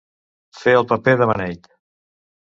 [0.61, 1.69] Fer el paper de beneit.